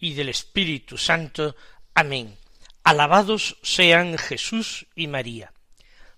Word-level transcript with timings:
y 0.00 0.14
del 0.14 0.30
Espíritu 0.30 0.98
Santo. 0.98 1.54
Amén. 1.94 2.36
Alabados 2.82 3.58
sean 3.62 4.18
Jesús 4.18 4.86
y 4.96 5.06
María. 5.06 5.52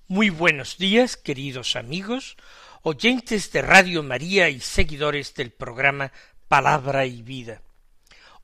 Muy 0.06 0.30
buenos 0.30 0.78
días, 0.78 1.16
queridos 1.16 1.74
amigos, 1.74 2.36
oyentes 2.82 3.50
de 3.52 3.62
Radio 3.62 4.02
María 4.02 4.48
y 4.48 4.60
seguidores 4.60 5.34
del 5.34 5.50
programa 5.50 6.12
Palabra 6.48 7.04
y 7.06 7.22
Vida. 7.22 7.62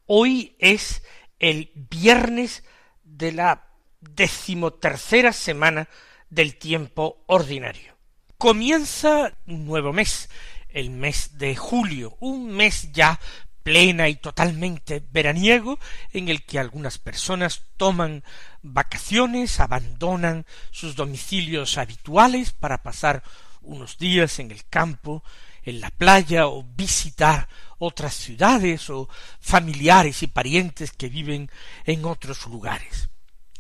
Hoy 0.07 0.57
es 0.59 1.03
el 1.39 1.71
viernes 1.75 2.65
de 3.05 3.33
la 3.33 3.69
decimotercera 4.01 5.33
semana 5.33 5.89
del 6.31 6.57
tiempo 6.57 7.23
ordinario. 7.27 7.95
Comienza 8.39 9.37
un 9.47 9.67
nuevo 9.67 9.93
mes, 9.93 10.31
el 10.71 10.91
mes 10.91 11.39
de 11.39 11.55
julio, 11.55 12.17
un 12.21 12.51
mes 12.51 12.93
ya 12.93 13.21
plena 13.69 14.09
y 14.09 14.17
totalmente 14.17 15.03
veraniego 15.13 15.79
en 16.15 16.31
el 16.31 16.43
que 16.47 16.59
algunas 16.59 16.97
personas 16.97 17.65
toman 17.77 18.25
vacaciones, 18.63 19.61
abandonan 19.61 20.47
sus 20.71 20.97
domicilios 20.97 21.77
habituales 21.77 22.53
para 22.53 22.83
pasar 22.83 23.23
unos 23.61 23.99
días 23.99 24.39
en 24.39 24.53
el 24.53 24.67
campo, 24.71 25.23
en 25.65 25.83
la 25.83 25.91
playa 25.91 26.47
o 26.47 26.63
visitar 26.63 27.47
otras 27.77 28.15
ciudades 28.15 28.89
o 28.89 29.07
familiares 29.39 30.23
y 30.23 30.29
parientes 30.29 30.93
que 30.93 31.11
viven 31.11 31.51
en 31.85 32.07
otros 32.07 32.47
lugares. 32.47 33.11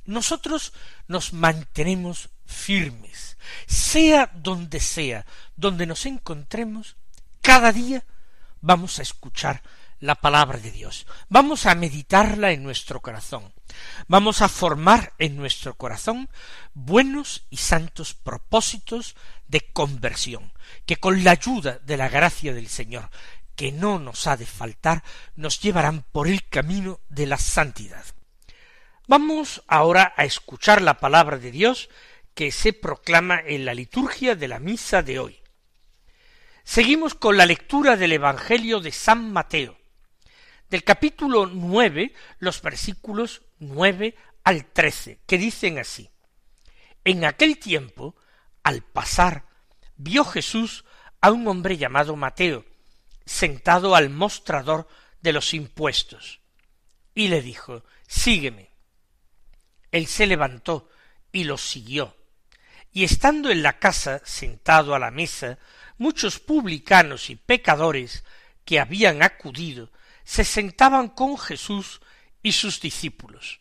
Nosotros 0.07 0.73
nos 1.07 1.35
mantenemos 1.35 2.31
firmes, 2.47 3.37
sea 3.67 4.31
donde 4.33 4.81
sea, 4.81 5.27
donde 5.55 5.85
nos 5.85 6.07
encontremos, 6.07 6.97
cada 7.43 7.73
día 7.73 8.07
vamos 8.63 8.99
a 8.99 9.03
escuchar 9.03 9.63
la 10.01 10.15
palabra 10.17 10.59
de 10.59 10.71
Dios. 10.71 11.07
Vamos 11.29 11.67
a 11.67 11.75
meditarla 11.75 12.53
en 12.53 12.63
nuestro 12.63 13.01
corazón. 13.01 13.53
Vamos 14.07 14.43
a 14.43 14.49
formar 14.49 15.13
en 15.19 15.37
nuestro 15.37 15.75
corazón 15.75 16.29
buenos 16.75 17.47
y 17.51 17.59
santos 17.59 18.15
propósitos 18.15 19.17
de 19.47 19.61
conversión, 19.73 20.53
que 20.87 20.97
con 20.97 21.25
la 21.25 21.33
ayuda 21.33 21.79
de 21.85 21.97
la 21.97 22.09
gracia 22.09 22.53
del 22.53 22.69
Señor, 22.69 23.11
que 23.57 23.73
no 23.73 23.99
nos 23.99 24.27
ha 24.27 24.37
de 24.37 24.47
faltar, 24.47 25.03
nos 25.35 25.61
llevarán 25.61 26.05
por 26.13 26.29
el 26.29 26.49
camino 26.49 27.01
de 27.09 27.27
la 27.27 27.39
santidad. 27.39 28.05
Vamos 29.07 29.63
ahora 29.67 30.13
a 30.17 30.25
escuchar 30.25 30.83
la 30.83 30.99
palabra 30.99 31.39
de 31.39 31.51
Dios 31.51 31.89
que 32.35 32.53
se 32.53 32.73
proclama 32.73 33.41
en 33.45 33.65
la 33.65 33.75
liturgia 33.75 34.37
de 34.37 34.49
la 34.49 34.59
misa 34.61 35.03
de 35.03 35.19
hoy. 35.19 35.43
Seguimos 36.63 37.15
con 37.15 37.39
la 37.39 37.47
lectura 37.47 37.97
del 37.97 38.13
Evangelio 38.13 38.81
de 38.81 38.93
San 38.93 39.33
Mateo, 39.33 39.78
del 40.71 40.85
capítulo 40.85 41.47
nueve, 41.47 42.13
los 42.39 42.61
versículos 42.63 43.43
nueve 43.59 44.17
al 44.45 44.67
trece, 44.67 45.21
que 45.27 45.39
dicen 45.39 45.79
así. 45.79 46.11
En 47.05 47.25
aquel 47.25 47.59
tiempo, 47.59 48.17
al 48.63 48.83
pasar, 48.83 49.47
vio 49.97 50.25
Jesús 50.25 50.85
a 51.21 51.31
un 51.31 51.47
hombre 51.49 51.77
llamado 51.77 52.17
Mateo, 52.17 52.65
sentado 53.25 53.95
al 53.95 54.11
mostrador 54.11 54.89
de 55.21 55.33
los 55.33 55.55
impuestos, 55.55 56.41
y 57.15 57.29
le 57.29 57.43
dijo, 57.43 57.85
Sígueme. 58.07 58.71
Él 59.91 60.07
se 60.07 60.27
levantó 60.27 60.89
y 61.33 61.45
lo 61.45 61.57
siguió, 61.57 62.17
y 62.93 63.05
estando 63.05 63.51
en 63.51 63.63
la 63.63 63.79
casa, 63.79 64.21
sentado 64.25 64.95
a 64.95 64.99
la 64.99 65.11
mesa, 65.11 65.59
muchos 65.99 66.39
publicanos 66.39 67.31
y 67.31 67.37
pecadores 67.37 68.25
que 68.65 68.81
habían 68.81 69.23
acudido, 69.23 69.91
se 70.29 70.45
sentaban 70.45 71.09
con 71.09 71.39
Jesús 71.39 72.03
y 72.43 72.53
sus 72.53 72.83
discípulos. 72.83 73.61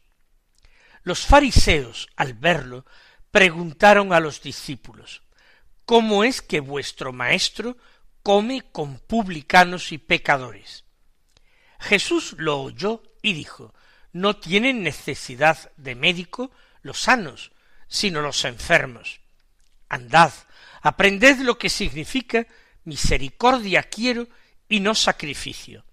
Los 1.03 1.25
fariseos, 1.25 2.09
al 2.17 2.33
verlo, 2.33 2.85
preguntaron 3.31 4.11
a 4.11 4.19
los 4.19 4.41
discípulos 4.41 5.21
¿Cómo 5.85 6.25
es 6.25 6.41
que 6.41 6.59
vuestro 6.59 7.13
maestro 7.13 7.77
come 8.21 8.63
con 8.73 8.99
publicanos 8.99 9.93
y 9.93 9.97
pecadores? 9.97 10.83
Jesús 11.79 12.35
lo 12.37 12.59
oyó 12.59 13.01
y 13.21 13.31
dijo 13.31 13.73
No 14.11 14.35
tienen 14.35 14.83
necesidad 14.83 15.71
de 15.77 15.95
médico 15.95 16.51
los 16.81 16.99
sanos, 16.99 17.53
sino 17.87 18.19
los 18.19 18.43
enfermos. 18.43 19.21
Andad, 19.87 20.33
aprended 20.81 21.37
lo 21.37 21.57
que 21.57 21.69
significa 21.69 22.45
misericordia 22.83 23.83
quiero 23.83 24.27
y 24.67 24.81
no 24.81 24.93
sacrificio, 24.95 25.85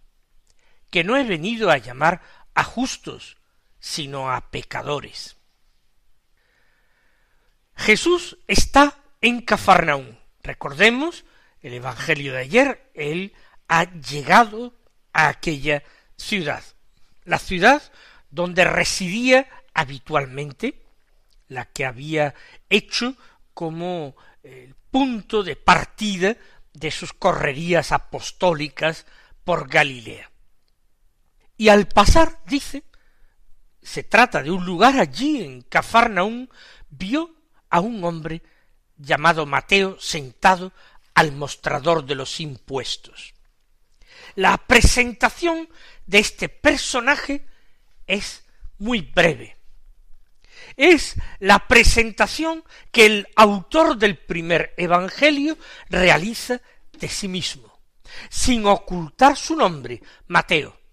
que 0.94 1.03
no 1.03 1.16
he 1.16 1.25
venido 1.25 1.72
a 1.72 1.78
llamar 1.78 2.22
a 2.55 2.62
justos, 2.62 3.37
sino 3.81 4.31
a 4.31 4.53
pecadores. 4.53 5.37
Jesús 7.75 8.38
está 8.47 9.03
en 9.21 9.41
Cafarnaún. 9.41 10.16
Recordemos 10.44 11.25
el 11.62 11.75
Evangelio 11.75 12.34
de 12.34 12.38
ayer, 12.43 12.93
él 12.94 13.34
ha 13.66 13.91
llegado 13.93 14.72
a 15.12 15.27
aquella 15.27 15.82
ciudad, 16.16 16.62
la 17.25 17.41
ciudad 17.41 17.82
donde 18.31 18.62
residía 18.62 19.49
habitualmente, 19.75 20.81
la 21.49 21.65
que 21.65 21.87
había 21.87 22.37
hecho 22.71 23.16
como 23.53 24.15
el 24.44 24.76
punto 24.93 25.43
de 25.43 25.56
partida 25.56 26.37
de 26.72 26.93
sus 26.93 27.12
correrías 27.12 27.91
apostólicas 27.91 29.06
por 29.43 29.69
Galilea. 29.69 30.31
Y 31.56 31.69
al 31.69 31.87
pasar, 31.87 32.41
dice, 32.47 32.84
se 33.82 34.03
trata 34.03 34.42
de 34.42 34.50
un 34.50 34.65
lugar 34.65 34.98
allí 34.98 35.42
en 35.42 35.62
Cafarnaún, 35.62 36.50
vio 36.91 37.34
a 37.70 37.81
un 37.81 38.03
hombre 38.04 38.42
llamado 38.97 39.47
Mateo 39.47 39.98
sentado 40.00 40.72
al 41.14 41.32
mostrador 41.32 42.04
de 42.04 42.14
los 42.14 42.41
impuestos. 42.41 43.34
La 44.34 44.56
presentación 44.56 45.69
de 46.06 46.19
este 46.19 46.48
personaje 46.48 47.47
es 48.06 48.44
muy 48.78 49.00
breve. 49.00 49.56
Es 50.76 51.14
la 51.38 51.69
presentación 51.69 52.64
que 52.91 53.06
el 53.06 53.28
autor 53.37 53.97
del 53.97 54.16
primer 54.16 54.75
Evangelio 54.76 55.56
realiza 55.88 56.60
de 56.98 57.09
sí 57.09 57.28
mismo, 57.28 57.78
sin 58.28 58.66
ocultar 58.66 59.37
su 59.37 59.56
nombre, 59.56 60.03
Mateo. 60.26 60.83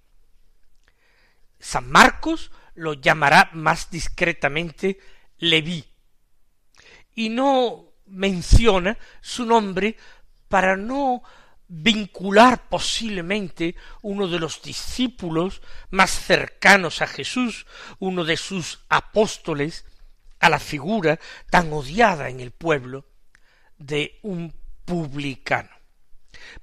San 1.61 1.89
Marcos 1.89 2.51
lo 2.75 2.93
llamará 2.93 3.49
más 3.53 3.89
discretamente 3.89 4.99
Leví, 5.37 5.85
y 7.15 7.29
no 7.29 7.93
menciona 8.05 8.97
su 9.21 9.45
nombre 9.45 9.97
para 10.47 10.75
no 10.75 11.23
vincular 11.67 12.67
posiblemente 12.67 13.75
uno 14.01 14.27
de 14.27 14.39
los 14.39 14.61
discípulos 14.61 15.61
más 15.89 16.11
cercanos 16.11 17.01
a 17.01 17.07
Jesús, 17.07 17.65
uno 17.99 18.25
de 18.25 18.35
sus 18.35 18.83
apóstoles, 18.89 19.85
a 20.39 20.49
la 20.49 20.59
figura 20.59 21.19
tan 21.49 21.71
odiada 21.71 22.29
en 22.29 22.39
el 22.39 22.51
pueblo 22.51 23.05
de 23.77 24.19
un 24.23 24.53
publicano. 24.83 25.69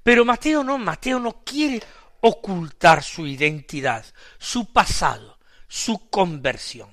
Pero 0.03 0.25
Mateo 0.25 0.65
no, 0.65 0.79
Mateo 0.79 1.19
no 1.21 1.43
quiere 1.45 1.81
ocultar 2.21 3.03
su 3.03 3.27
identidad, 3.27 4.05
su 4.39 4.73
pasado, 4.73 5.39
su 5.69 6.09
conversión. 6.11 6.91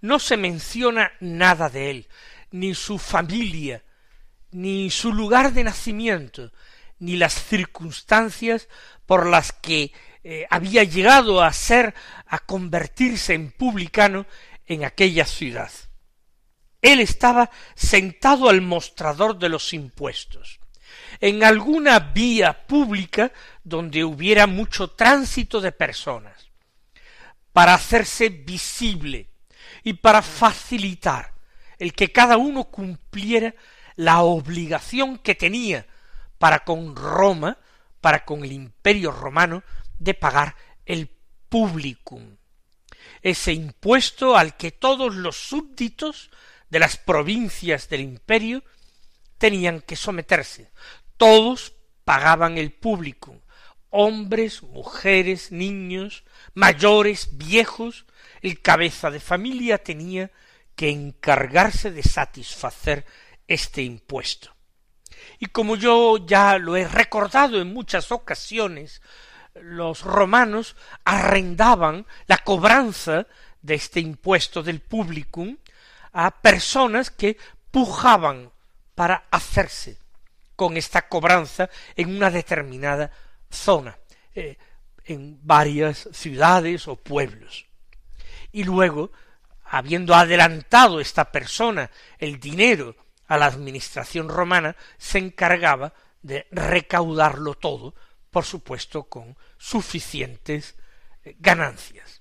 No 0.00 0.18
se 0.18 0.36
menciona 0.36 1.12
nada 1.20 1.68
de 1.68 1.90
él, 1.90 2.08
ni 2.50 2.74
su 2.74 2.98
familia, 2.98 3.84
ni 4.50 4.90
su 4.90 5.12
lugar 5.12 5.52
de 5.52 5.64
nacimiento, 5.64 6.52
ni 6.98 7.16
las 7.16 7.34
circunstancias 7.34 8.68
por 9.06 9.26
las 9.26 9.52
que 9.52 9.92
eh, 10.22 10.46
había 10.50 10.84
llegado 10.84 11.42
a 11.42 11.52
ser, 11.52 11.94
a 12.26 12.38
convertirse 12.38 13.34
en 13.34 13.50
publicano 13.52 14.26
en 14.66 14.84
aquella 14.84 15.24
ciudad. 15.24 15.70
Él 16.82 17.00
estaba 17.00 17.50
sentado 17.74 18.48
al 18.48 18.62
mostrador 18.62 19.38
de 19.38 19.48
los 19.48 19.72
impuestos, 19.72 20.59
en 21.20 21.44
alguna 21.44 21.98
vía 21.98 22.66
pública 22.66 23.32
donde 23.62 24.04
hubiera 24.04 24.46
mucho 24.46 24.90
tránsito 24.90 25.60
de 25.60 25.72
personas. 25.72 26.48
para 27.52 27.74
hacerse 27.74 28.28
visible 28.28 29.28
y 29.82 29.94
para 29.94 30.22
facilitar 30.22 31.34
el 31.78 31.92
que 31.94 32.12
cada 32.12 32.36
uno 32.36 32.64
cumpliera 32.64 33.54
la 33.96 34.20
obligación 34.20 35.18
que 35.18 35.34
tenía 35.34 35.84
para 36.38 36.60
con 36.60 36.94
Roma, 36.94 37.58
para 38.00 38.24
con 38.24 38.44
el 38.44 38.52
imperio 38.52 39.10
romano, 39.10 39.64
de 39.98 40.14
pagar 40.14 40.54
el 40.86 41.10
publicum, 41.48 42.36
ese 43.20 43.52
impuesto 43.52 44.36
al 44.36 44.56
que 44.56 44.70
todos 44.70 45.14
los 45.14 45.36
súbditos 45.36 46.30
de 46.70 46.78
las 46.78 46.96
provincias 46.96 47.88
del 47.88 48.00
imperio 48.00 48.62
tenían 49.36 49.80
que 49.80 49.96
someterse. 49.96 50.70
Todos 51.20 51.74
pagaban 52.06 52.56
el 52.56 52.72
publicum, 52.72 53.42
hombres, 53.90 54.62
mujeres, 54.62 55.52
niños, 55.52 56.24
mayores, 56.54 57.36
viejos, 57.36 58.06
el 58.40 58.62
cabeza 58.62 59.10
de 59.10 59.20
familia 59.20 59.76
tenía 59.76 60.30
que 60.74 60.88
encargarse 60.88 61.90
de 61.90 62.02
satisfacer 62.02 63.04
este 63.46 63.82
impuesto. 63.82 64.56
Y 65.38 65.48
como 65.48 65.76
yo 65.76 66.16
ya 66.26 66.56
lo 66.56 66.74
he 66.74 66.88
recordado 66.88 67.60
en 67.60 67.70
muchas 67.70 68.12
ocasiones, 68.12 69.02
los 69.52 70.00
romanos 70.00 70.74
arrendaban 71.04 72.06
la 72.28 72.38
cobranza 72.38 73.26
de 73.60 73.74
este 73.74 74.00
impuesto 74.00 74.62
del 74.62 74.80
publicum 74.80 75.58
a 76.12 76.40
personas 76.40 77.10
que 77.10 77.36
pujaban 77.70 78.50
para 78.94 79.28
hacerse 79.30 79.98
con 80.60 80.76
esta 80.76 81.08
cobranza 81.08 81.70
en 81.96 82.14
una 82.14 82.30
determinada 82.30 83.10
zona, 83.50 83.96
eh, 84.34 84.58
en 85.06 85.38
varias 85.40 86.06
ciudades 86.12 86.86
o 86.86 86.96
pueblos. 86.96 87.64
Y 88.52 88.64
luego, 88.64 89.10
habiendo 89.64 90.14
adelantado 90.14 91.00
esta 91.00 91.32
persona 91.32 91.90
el 92.18 92.38
dinero 92.38 92.94
a 93.26 93.38
la 93.38 93.46
administración 93.46 94.28
romana, 94.28 94.76
se 94.98 95.16
encargaba 95.16 95.94
de 96.20 96.46
recaudarlo 96.50 97.54
todo, 97.54 97.94
por 98.30 98.44
supuesto 98.44 99.04
con 99.04 99.38
suficientes 99.56 100.76
eh, 101.24 101.36
ganancias. 101.38 102.20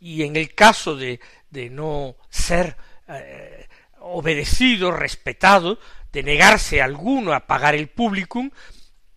Y 0.00 0.24
en 0.24 0.34
el 0.34 0.56
caso 0.56 0.96
de, 0.96 1.20
de 1.50 1.70
no 1.70 2.16
ser 2.30 2.76
eh, 3.06 3.68
obedecido, 4.00 4.90
respetado, 4.90 5.78
de 6.12 6.22
negarse 6.22 6.80
alguno 6.82 7.32
a 7.32 7.46
pagar 7.46 7.74
el 7.74 7.88
publicum, 7.88 8.50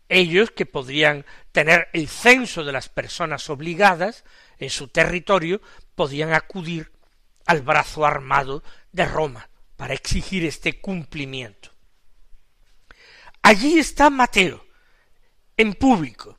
ellos 0.10 0.52
que 0.52 0.66
podrían 0.66 1.26
tener 1.52 1.88
el 1.94 2.08
censo 2.08 2.64
de 2.64 2.72
las 2.72 2.90
personas 2.90 3.50
obligadas 3.50 4.26
en 4.60 4.70
su 4.70 4.90
territorio, 4.90 5.62
podían 5.96 6.34
acudir 6.34 6.92
al 7.46 7.62
brazo 7.62 8.06
armado 8.06 8.64
de 8.92 9.06
Roma 9.06 9.50
para 9.76 9.94
exigir 9.94 10.46
este 10.46 10.80
cumplimiento. 10.80 11.72
Allí 13.42 13.80
está 13.80 14.10
Mateo, 14.10 14.66
en 15.58 15.74
público, 15.74 16.38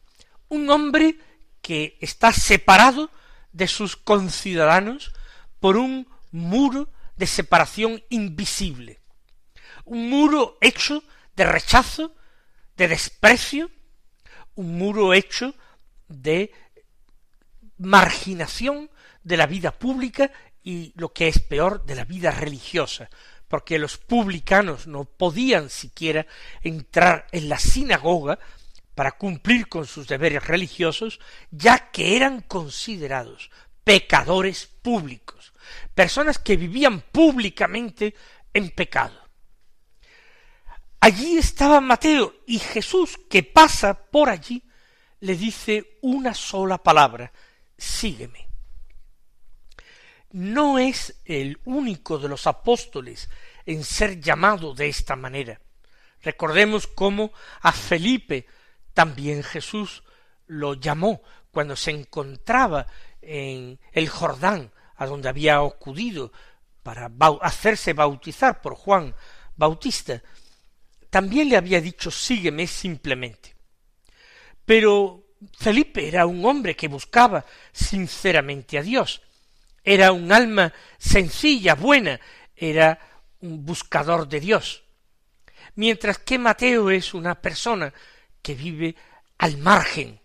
un 0.49 0.71
hombre 0.71 1.17
que 1.61 1.97
está 2.01 2.33
separado 2.33 3.11
de 3.53 3.67
sus 3.67 3.97
conciudadanos 3.97 5.13
por 5.61 5.77
un 5.77 6.09
muro 6.31 6.91
de 7.17 7.27
separación 7.27 8.03
invisible, 8.11 9.02
un 9.85 10.09
muro 10.09 10.59
hecho 10.61 11.03
de 11.37 11.45
rechazo, 11.45 12.15
de 12.77 12.89
desprecio, 12.89 13.71
un 14.55 14.77
muro 14.77 15.15
hecho 15.15 15.55
de 16.09 16.53
marginación 17.79 18.91
de 19.23 19.37
la 19.37 19.47
vida 19.47 19.73
pública 19.73 20.31
y 20.63 20.93
lo 20.97 21.13
que 21.13 21.29
es 21.29 21.41
peor 21.41 21.85
de 21.85 21.95
la 21.95 22.05
vida 22.05 22.31
religiosa, 22.31 23.11
porque 23.49 23.79
los 23.79 23.99
publicanos 23.99 24.87
no 24.87 25.05
podían 25.05 25.71
siquiera 25.71 26.27
entrar 26.63 27.27
en 27.33 27.49
la 27.49 27.59
sinagoga 27.59 28.39
para 28.95 29.13
cumplir 29.13 29.69
con 29.69 29.87
sus 29.87 30.07
deberes 30.07 30.47
religiosos, 30.47 31.19
ya 31.51 31.91
que 31.91 32.17
eran 32.17 32.43
considerados 32.43 33.51
pecadores 33.85 34.67
públicos, 34.67 35.53
personas 35.95 36.39
que 36.39 36.57
vivían 36.57 37.01
públicamente 37.01 38.15
en 38.53 38.71
pecado. 38.71 39.22
Allí 41.05 41.37
estaba 41.37 41.81
Mateo 41.81 42.33
y 42.47 42.61
Jesús, 42.61 43.19
que 43.29 43.43
pasa 43.43 43.93
por 43.93 44.31
allí, 44.31 44.63
le 45.19 45.35
dice 45.35 45.99
una 46.01 46.33
sola 46.33 46.79
palabra, 46.79 47.33
sígueme. 47.77 48.47
No 50.31 50.79
es 50.79 51.21
el 51.25 51.59
único 51.65 52.19
de 52.21 52.29
los 52.29 52.47
apóstoles 52.47 53.29
en 53.67 53.83
ser 53.83 54.21
llamado 54.21 54.75
de 54.75 54.89
esta 54.89 55.17
manera. 55.17 55.61
Recordemos 56.23 56.87
cómo 56.87 57.33
a 57.63 57.73
Felipe 57.73 58.47
también 58.95 59.43
Jesús 59.43 60.05
lo 60.47 60.75
llamó 60.75 61.21
cuando 61.51 61.75
se 61.75 61.91
encontraba 61.91 62.87
en 63.21 63.81
el 63.91 64.09
Jordán, 64.09 64.71
a 64.95 65.07
donde 65.07 65.29
había 65.29 65.57
acudido 65.57 66.31
para 66.85 67.11
hacerse 67.41 67.93
bautizar 67.93 68.61
por 68.61 68.77
Juan 68.77 69.17
Bautista, 69.57 70.23
también 71.13 71.51
le 71.51 71.59
había 71.59 71.79
dicho 71.79 72.11
sígueme 72.11 72.67
simplemente. 72.67 73.55
Pero 74.65 75.27
Felipe 75.59 76.09
era 76.09 76.25
un 76.25 76.43
hombre 76.47 76.75
que 76.75 76.89
buscaba 76.89 77.45
sinceramente 77.71 78.79
a 78.79 78.83
Dios, 78.83 79.21
era 79.85 80.11
un 80.11 80.33
alma 80.33 80.73
sencilla, 80.97 81.75
buena, 81.75 82.19
era 82.57 82.99
un 83.41 83.63
buscador 83.63 84.27
de 84.27 84.41
Dios, 84.41 84.85
mientras 85.75 86.17
que 86.17 86.39
Mateo 86.39 86.89
es 86.89 87.13
una 87.13 87.35
persona 87.35 87.93
que 88.41 88.55
vive 88.55 88.97
al 89.37 89.59
margen 89.59 90.19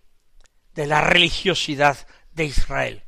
de 0.73 0.87
la 0.87 1.01
religiosidad 1.01 1.97
de 2.31 2.45
Israel. 2.45 3.03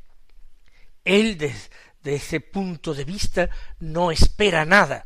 Él 1.05 1.37
desde 1.37 2.15
ese 2.15 2.41
punto 2.41 2.93
de 2.93 3.05
vista 3.05 3.49
no 3.79 4.11
espera 4.11 4.65
nada. 4.65 5.05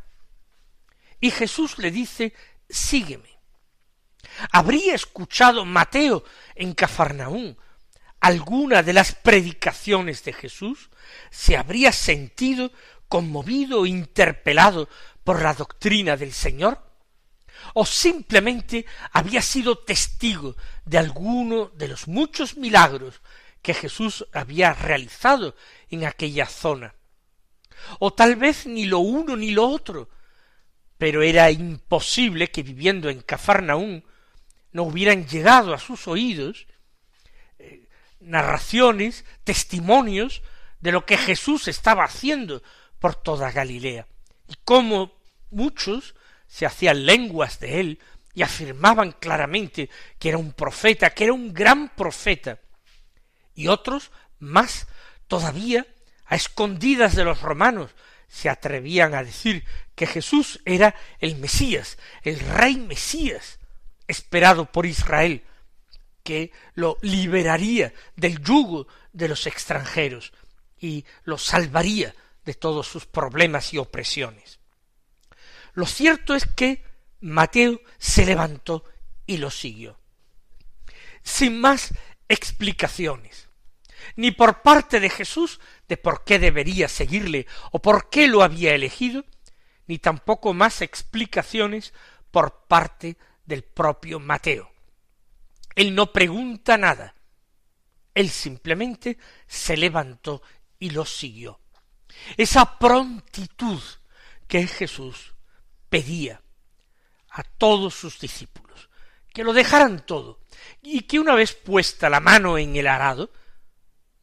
Y 1.20 1.30
Jesús 1.30 1.78
le 1.78 1.92
dice 1.92 2.34
sígueme. 2.68 3.38
¿Habría 4.50 4.94
escuchado 4.94 5.64
Mateo 5.64 6.24
en 6.54 6.74
Cafarnaún 6.74 7.56
alguna 8.20 8.82
de 8.82 8.92
las 8.92 9.14
predicaciones 9.14 10.24
de 10.24 10.32
Jesús? 10.32 10.90
¿Se 11.30 11.56
habría 11.56 11.92
sentido 11.92 12.72
conmovido, 13.08 13.86
interpelado 13.86 14.88
por 15.24 15.42
la 15.42 15.54
doctrina 15.54 16.16
del 16.16 16.32
Señor? 16.32 16.82
¿O 17.74 17.86
simplemente 17.86 18.86
había 19.12 19.42
sido 19.42 19.78
testigo 19.78 20.56
de 20.84 20.98
alguno 20.98 21.70
de 21.74 21.88
los 21.88 22.08
muchos 22.08 22.56
milagros 22.56 23.20
que 23.62 23.74
Jesús 23.74 24.26
había 24.32 24.72
realizado 24.72 25.54
en 25.90 26.04
aquella 26.04 26.46
zona? 26.46 26.94
O 27.98 28.12
tal 28.12 28.36
vez 28.36 28.66
ni 28.66 28.86
lo 28.86 28.98
uno 28.98 29.36
ni 29.36 29.50
lo 29.50 29.68
otro, 29.68 30.08
pero 30.98 31.22
era 31.22 31.50
imposible 31.50 32.50
que 32.50 32.62
viviendo 32.62 33.10
en 33.10 33.20
Cafarnaún 33.20 34.04
no 34.72 34.84
hubieran 34.84 35.26
llegado 35.26 35.74
a 35.74 35.78
sus 35.78 36.08
oídos 36.08 36.66
eh, 37.58 37.88
narraciones, 38.20 39.24
testimonios 39.44 40.42
de 40.80 40.92
lo 40.92 41.06
que 41.06 41.16
Jesús 41.16 41.68
estaba 41.68 42.04
haciendo 42.04 42.62
por 42.98 43.14
toda 43.14 43.50
Galilea, 43.50 44.06
y 44.48 44.54
cómo 44.64 45.12
muchos 45.50 46.14
se 46.46 46.66
hacían 46.66 47.06
lenguas 47.06 47.60
de 47.60 47.80
él 47.80 47.98
y 48.34 48.42
afirmaban 48.42 49.12
claramente 49.12 49.88
que 50.18 50.28
era 50.30 50.38
un 50.38 50.52
profeta, 50.52 51.10
que 51.10 51.24
era 51.24 51.32
un 51.32 51.54
gran 51.54 51.94
profeta, 51.94 52.60
y 53.54 53.68
otros 53.68 54.10
más 54.38 54.86
todavía 55.28 55.86
a 56.26 56.34
escondidas 56.34 57.14
de 57.14 57.24
los 57.24 57.40
romanos 57.40 57.90
se 58.28 58.48
atrevían 58.48 59.14
a 59.14 59.22
decir 59.22 59.64
que 59.94 60.06
Jesús 60.06 60.60
era 60.64 60.94
el 61.20 61.36
Mesías, 61.36 61.98
el 62.22 62.40
rey 62.40 62.76
Mesías, 62.76 63.58
esperado 64.06 64.70
por 64.70 64.86
Israel, 64.86 65.42
que 66.22 66.52
lo 66.74 66.98
liberaría 67.02 67.92
del 68.16 68.42
yugo 68.42 68.86
de 69.12 69.28
los 69.28 69.46
extranjeros 69.46 70.32
y 70.80 71.04
lo 71.24 71.38
salvaría 71.38 72.14
de 72.44 72.54
todos 72.54 72.88
sus 72.88 73.06
problemas 73.06 73.72
y 73.72 73.78
opresiones. 73.78 74.58
Lo 75.74 75.86
cierto 75.86 76.34
es 76.34 76.46
que 76.46 76.84
Mateo 77.20 77.80
se 77.98 78.26
levantó 78.26 78.84
y 79.26 79.38
lo 79.38 79.50
siguió. 79.50 79.98
Sin 81.22 81.60
más 81.60 81.94
explicaciones, 82.28 83.48
ni 84.16 84.30
por 84.30 84.62
parte 84.62 85.00
de 85.00 85.10
Jesús 85.10 85.60
de 85.88 85.96
por 85.96 86.24
qué 86.24 86.38
debería 86.38 86.88
seguirle 86.88 87.46
o 87.72 87.80
por 87.80 88.10
qué 88.10 88.28
lo 88.28 88.42
había 88.42 88.74
elegido, 88.74 89.24
ni 89.86 89.98
tampoco 89.98 90.54
más 90.54 90.82
explicaciones 90.82 91.92
por 92.30 92.66
parte 92.66 93.16
del 93.44 93.62
propio 93.62 94.20
Mateo. 94.20 94.70
Él 95.74 95.94
no 95.94 96.12
pregunta 96.12 96.78
nada, 96.78 97.14
Él 98.14 98.30
simplemente 98.30 99.18
se 99.46 99.76
levantó 99.76 100.42
y 100.78 100.90
los 100.90 101.16
siguió. 101.16 101.60
Esa 102.36 102.78
prontitud 102.78 103.80
que 104.46 104.66
Jesús 104.66 105.34
pedía 105.88 106.42
a 107.30 107.42
todos 107.42 107.94
sus 107.94 108.20
discípulos, 108.20 108.88
que 109.32 109.42
lo 109.42 109.52
dejaran 109.52 110.06
todo, 110.06 110.40
y 110.82 111.02
que 111.02 111.18
una 111.18 111.34
vez 111.34 111.54
puesta 111.54 112.08
la 112.08 112.20
mano 112.20 112.56
en 112.58 112.76
el 112.76 112.86
arado, 112.86 113.32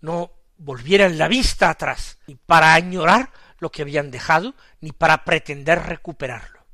no 0.01 0.31
volvieran 0.58 1.17
la 1.17 1.27
vista 1.27 1.70
atrás, 1.70 2.17
ni 2.27 2.36
para 2.36 2.74
añorar 2.74 3.31
lo 3.60 3.72
que 3.72 3.84
habían 3.84 4.12
dejado, 4.12 4.53
ni 4.79 4.91
para 4.91 5.24
pretender 5.24 5.79
recuperarlo. 5.79 6.65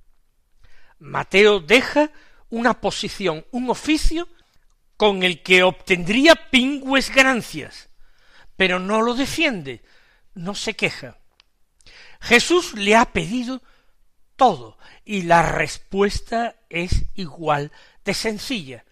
Mateo 0.99 1.59
deja 1.59 2.11
una 2.49 2.81
posición, 2.81 3.45
un 3.51 3.69
oficio 3.69 4.27
con 4.95 5.23
el 5.23 5.43
que 5.43 5.63
obtendría 5.63 6.49
pingües 6.49 7.13
ganancias, 7.13 7.89
pero 8.55 8.79
no 8.79 9.01
lo 9.01 9.13
defiende, 9.13 9.83
no 10.33 10.55
se 10.55 10.75
queja. 10.75 11.17
Jesús 12.19 12.73
le 12.73 12.95
ha 12.95 13.05
pedido 13.05 13.61
todo, 14.35 14.77
y 15.05 15.23
la 15.23 15.43
respuesta 15.43 16.55
es 16.69 17.05
igual 17.15 17.71
de 18.03 18.13
sencilla, 18.13 18.85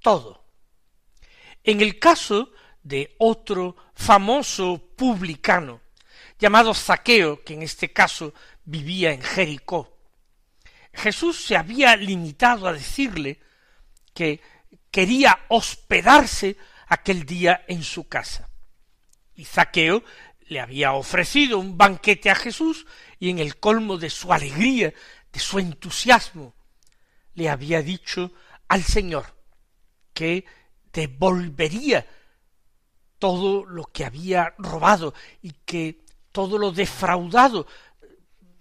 todo. 0.00 0.44
En 1.64 1.80
el 1.80 1.98
caso 1.98 2.52
de 2.84 3.16
otro 3.18 3.74
famoso 3.94 4.80
publicano, 4.96 5.80
llamado 6.38 6.72
Zaqueo, 6.74 7.42
que 7.42 7.54
en 7.54 7.62
este 7.62 7.92
caso 7.92 8.32
vivía 8.64 9.12
en 9.12 9.22
Jericó, 9.22 9.94
Jesús 10.92 11.44
se 11.44 11.56
había 11.56 11.96
limitado 11.96 12.68
a 12.68 12.72
decirle 12.72 13.40
que 14.14 14.40
quería 14.90 15.40
hospedarse 15.48 16.56
aquel 16.86 17.26
día 17.26 17.64
en 17.66 17.82
su 17.82 18.06
casa. 18.06 18.48
Y 19.34 19.44
Zaqueo 19.44 20.04
le 20.46 20.60
había 20.60 20.92
ofrecido 20.92 21.58
un 21.58 21.76
banquete 21.76 22.30
a 22.30 22.36
Jesús 22.36 22.86
y 23.18 23.30
en 23.30 23.40
el 23.40 23.56
colmo 23.56 23.96
de 23.96 24.10
su 24.10 24.32
alegría, 24.32 24.94
de 25.32 25.40
su 25.40 25.58
entusiasmo, 25.58 26.54
le 27.34 27.48
había 27.48 27.82
dicho 27.82 28.30
al 28.68 28.84
Señor 28.84 29.34
que 30.12 30.44
devolvería 30.92 32.06
todo 33.24 33.64
lo 33.64 33.84
que 33.84 34.04
había 34.04 34.54
robado 34.58 35.14
y 35.40 35.52
que 35.64 36.04
todo 36.30 36.58
lo 36.58 36.72
defraudado 36.72 37.66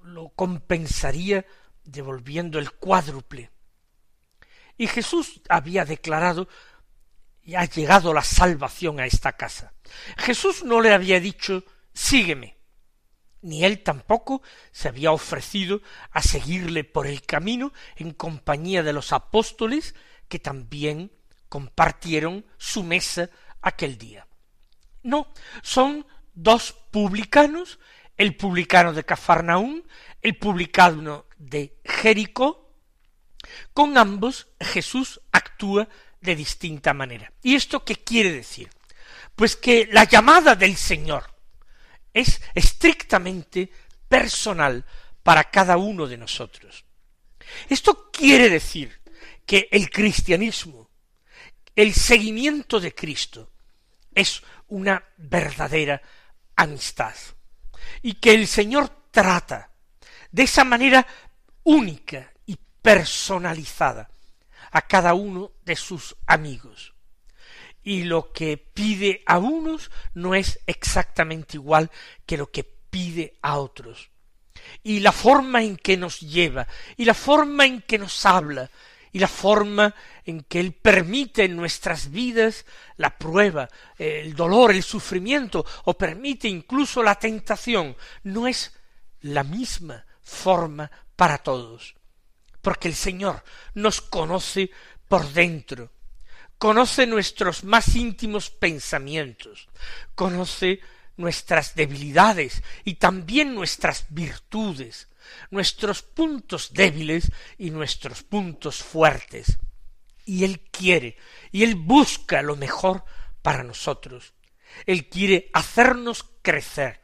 lo 0.03 0.29
compensaría 0.29 1.45
devolviendo 1.83 2.59
el 2.59 2.71
cuádruple. 2.71 3.51
Y 4.77 4.87
Jesús 4.87 5.41
había 5.49 5.83
declarado 5.83 6.47
y 7.41 7.55
ha 7.55 7.65
llegado 7.65 8.13
la 8.13 8.23
salvación 8.23 9.01
a 9.01 9.05
esta 9.05 9.33
casa. 9.33 9.73
Jesús 10.15 10.63
no 10.63 10.79
le 10.79 10.93
había 10.93 11.19
dicho 11.19 11.65
sígueme, 11.93 12.55
ni 13.41 13.65
él 13.65 13.83
tampoco 13.83 14.43
se 14.71 14.87
había 14.87 15.11
ofrecido 15.11 15.81
a 16.11 16.23
seguirle 16.23 16.85
por 16.85 17.05
el 17.05 17.23
camino 17.23 17.73
en 17.97 18.13
compañía 18.13 18.81
de 18.81 18.93
los 18.93 19.11
apóstoles 19.11 19.93
que 20.29 20.39
también 20.39 21.11
compartieron 21.49 22.45
su 22.57 22.83
mesa 22.83 23.29
aquel 23.61 23.97
día. 23.97 24.25
No, 25.03 25.31
son 25.61 26.05
dos 26.33 26.73
publicanos, 26.91 27.79
el 28.17 28.35
publicano 28.35 28.93
de 28.93 29.03
Cafarnaún, 29.03 29.87
el 30.21 30.37
publicano 30.37 31.25
de 31.37 31.77
Jericó, 31.83 32.71
con 33.73 33.97
ambos 33.97 34.47
Jesús 34.59 35.21
actúa 35.31 35.87
de 36.21 36.35
distinta 36.35 36.93
manera. 36.93 37.31
¿Y 37.41 37.55
esto 37.55 37.83
qué 37.83 37.95
quiere 37.95 38.31
decir? 38.31 38.69
Pues 39.35 39.55
que 39.55 39.89
la 39.91 40.05
llamada 40.05 40.55
del 40.55 40.77
Señor 40.77 41.35
es 42.13 42.41
estrictamente 42.53 43.69
personal 44.07 44.85
para 45.23 45.45
cada 45.45 45.77
uno 45.77 46.07
de 46.07 46.17
nosotros. 46.17 46.85
Esto 47.67 48.09
quiere 48.11 48.49
decir 48.49 49.01
que 49.45 49.67
el 49.71 49.89
cristianismo, 49.89 50.89
el 51.75 51.93
seguimiento 51.93 52.79
de 52.79 52.93
Cristo, 52.93 53.51
es 54.13 54.43
una 54.73 55.03
verdadera 55.17 56.01
amistad 56.55 57.13
y 58.01 58.15
que 58.15 58.33
el 58.33 58.47
Señor 58.47 58.89
trata 59.11 59.69
de 60.31 60.43
esa 60.43 60.63
manera 60.63 61.05
única 61.63 62.33
y 62.47 62.57
personalizada 62.81 64.09
a 64.71 64.81
cada 64.81 65.13
uno 65.13 65.51
de 65.63 65.75
sus 65.75 66.15
amigos. 66.25 66.95
Y 67.83 68.05
lo 68.05 68.31
que 68.31 68.57
pide 68.57 69.21
a 69.27 69.37
unos 69.37 69.91
no 70.15 70.33
es 70.33 70.59
exactamente 70.65 71.57
igual 71.57 71.91
que 72.25 72.37
lo 72.37 72.49
que 72.49 72.63
pide 72.63 73.37
a 73.43 73.59
otros. 73.59 74.09
Y 74.81 75.01
la 75.01 75.11
forma 75.11 75.61
en 75.61 75.77
que 75.77 75.97
nos 75.97 76.19
lleva, 76.21 76.67
y 76.97 77.05
la 77.05 77.13
forma 77.13 77.65
en 77.65 77.81
que 77.81 77.99
nos 77.99 78.25
habla, 78.25 78.71
y 79.13 79.19
la 79.19 79.27
forma 79.27 79.95
en 80.25 80.41
que 80.41 80.59
Él 80.59 80.73
permite 80.73 81.45
en 81.45 81.55
nuestras 81.55 82.11
vidas 82.11 82.65
la 82.97 83.15
prueba, 83.17 83.69
el 83.97 84.35
dolor, 84.35 84.71
el 84.71 84.81
sufrimiento, 84.83 85.63
o 85.85 85.93
permite 85.93 86.47
incluso 86.47 87.03
la 87.03 87.15
tentación, 87.15 87.95
no 88.23 88.47
es 88.47 88.73
la 89.21 89.43
misma 89.43 90.03
forma 90.19 90.89
para 91.15 91.37
todos, 91.37 91.95
porque 92.61 92.87
el 92.87 92.95
Señor 92.95 93.43
nos 93.75 94.01
conoce 94.01 94.71
por 95.07 95.31
dentro, 95.31 95.91
conoce 96.57 97.05
nuestros 97.05 97.63
más 97.63 97.95
íntimos 97.95 98.49
pensamientos, 98.49 99.69
conoce 100.15 100.79
nuestras 101.17 101.75
debilidades 101.75 102.63
y 102.83 102.95
también 102.95 103.53
nuestras 103.53 104.05
virtudes, 104.09 105.07
nuestros 105.51 106.01
puntos 106.01 106.73
débiles 106.73 107.31
y 107.57 107.71
nuestros 107.71 108.23
puntos 108.23 108.83
fuertes. 108.83 109.57
Y 110.25 110.43
Él 110.43 110.61
quiere, 110.71 111.17
y 111.51 111.63
Él 111.63 111.75
busca 111.75 112.41
lo 112.41 112.55
mejor 112.55 113.03
para 113.41 113.63
nosotros. 113.63 114.33
Él 114.85 115.07
quiere 115.09 115.49
hacernos 115.53 116.25
crecer 116.41 117.01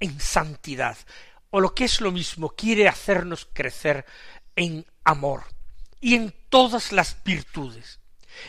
en 0.00 0.20
santidad, 0.20 0.96
o 1.50 1.60
lo 1.60 1.74
que 1.74 1.84
es 1.84 2.00
lo 2.00 2.12
mismo, 2.12 2.50
quiere 2.50 2.88
hacernos 2.88 3.48
crecer 3.52 4.06
en 4.56 4.86
amor 5.04 5.44
y 6.00 6.14
en 6.14 6.34
todas 6.48 6.92
las 6.92 7.22
virtudes. 7.24 8.00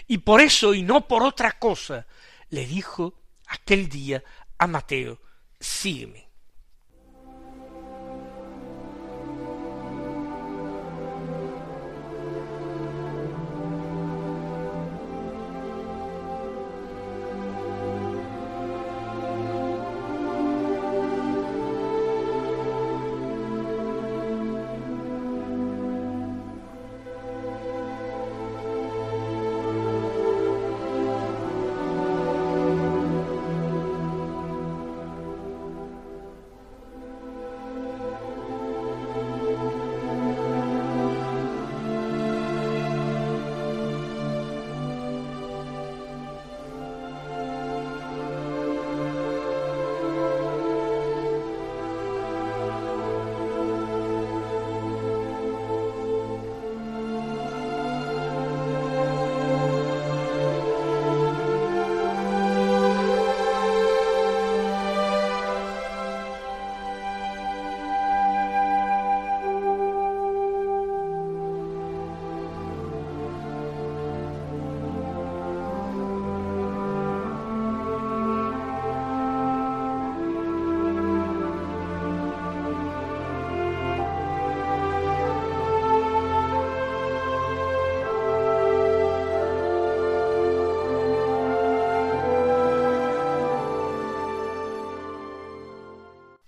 Y 0.08 0.20
por 0.20 0.42
eso, 0.42 0.74
y 0.74 0.82
no 0.82 1.08
por 1.08 1.24
otra 1.24 1.60
cosa, 1.60 2.08
le 2.50 2.66
dijo 2.66 3.14
aquel 3.48 3.90
día 3.90 4.24
a 4.64 4.68
Mateo, 4.68 5.20
sígueme. 5.60 6.33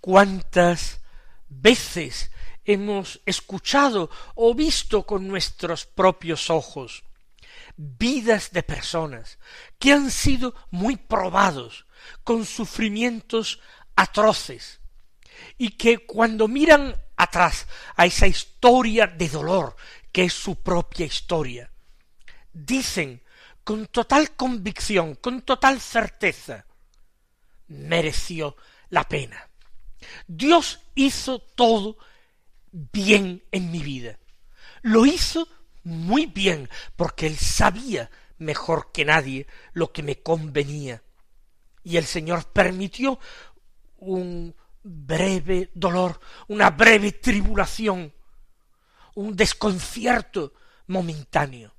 Cuántas 0.06 1.00
veces 1.48 2.30
hemos 2.64 3.20
escuchado 3.26 4.08
o 4.36 4.54
visto 4.54 5.04
con 5.04 5.26
nuestros 5.26 5.84
propios 5.84 6.48
ojos 6.48 7.02
vidas 7.76 8.52
de 8.52 8.62
personas 8.62 9.40
que 9.80 9.92
han 9.92 10.12
sido 10.12 10.54
muy 10.70 10.94
probados 10.96 11.86
con 12.22 12.46
sufrimientos 12.46 13.58
atroces 13.96 14.78
y 15.58 15.70
que 15.70 16.06
cuando 16.06 16.46
miran 16.46 16.94
atrás 17.16 17.66
a 17.96 18.06
esa 18.06 18.28
historia 18.28 19.08
de 19.08 19.28
dolor 19.28 19.74
que 20.12 20.26
es 20.26 20.32
su 20.32 20.62
propia 20.62 21.06
historia, 21.06 21.72
dicen 22.52 23.24
con 23.64 23.88
total 23.88 24.36
convicción, 24.36 25.16
con 25.16 25.42
total 25.42 25.80
certeza, 25.80 26.64
mereció 27.66 28.56
la 28.90 29.02
pena. 29.02 29.50
Dios 30.26 30.80
hizo 30.94 31.38
todo 31.38 31.96
bien 32.70 33.42
en 33.52 33.70
mi 33.70 33.80
vida. 33.80 34.18
Lo 34.82 35.06
hizo 35.06 35.48
muy 35.84 36.26
bien, 36.26 36.68
porque 36.96 37.26
él 37.26 37.36
sabía 37.36 38.10
mejor 38.38 38.92
que 38.92 39.04
nadie 39.04 39.46
lo 39.72 39.92
que 39.92 40.02
me 40.02 40.22
convenía. 40.22 41.02
Y 41.84 41.96
el 41.96 42.04
Señor 42.04 42.44
permitió 42.52 43.18
un 43.98 44.54
breve 44.82 45.70
dolor, 45.74 46.20
una 46.48 46.70
breve 46.70 47.12
tribulación, 47.12 48.12
un 49.14 49.34
desconcierto 49.34 50.52
momentáneo, 50.88 51.74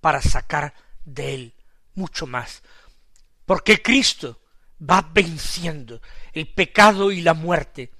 para 0.00 0.20
sacar 0.20 0.74
de 1.04 1.34
él 1.34 1.54
mucho 1.94 2.26
más. 2.26 2.62
Porque 3.46 3.82
Cristo 3.82 4.40
va 4.78 5.08
venciendo 5.12 6.00
el 6.32 6.48
pecado 6.52 7.10
y 7.10 7.20
la 7.20 7.34
muerte 7.34 7.92